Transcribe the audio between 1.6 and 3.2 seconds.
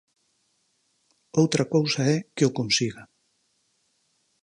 cousa é que o consiga.